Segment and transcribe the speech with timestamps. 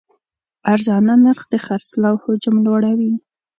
[0.73, 3.13] ارزانه نرخ د خرڅلاو حجم لوړوي.